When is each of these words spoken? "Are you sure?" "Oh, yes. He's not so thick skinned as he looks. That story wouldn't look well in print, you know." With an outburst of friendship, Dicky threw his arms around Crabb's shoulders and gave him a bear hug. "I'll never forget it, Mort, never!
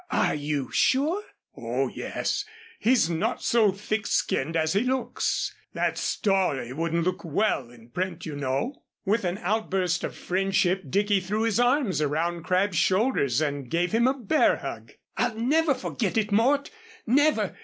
"Are 0.09 0.33
you 0.33 0.71
sure?" 0.71 1.21
"Oh, 1.55 1.87
yes. 1.89 2.43
He's 2.79 3.07
not 3.07 3.43
so 3.43 3.71
thick 3.71 4.07
skinned 4.07 4.57
as 4.57 4.73
he 4.73 4.79
looks. 4.79 5.53
That 5.73 5.95
story 5.95 6.73
wouldn't 6.73 7.03
look 7.03 7.23
well 7.23 7.69
in 7.69 7.89
print, 7.89 8.25
you 8.25 8.35
know." 8.35 8.81
With 9.05 9.23
an 9.25 9.37
outburst 9.37 10.03
of 10.03 10.15
friendship, 10.15 10.85
Dicky 10.89 11.19
threw 11.19 11.43
his 11.43 11.59
arms 11.59 12.01
around 12.01 12.41
Crabb's 12.45 12.77
shoulders 12.77 13.41
and 13.41 13.69
gave 13.69 13.91
him 13.91 14.07
a 14.07 14.15
bear 14.17 14.55
hug. 14.57 14.93
"I'll 15.17 15.35
never 15.35 15.75
forget 15.75 16.17
it, 16.17 16.31
Mort, 16.31 16.71
never! 17.05 17.55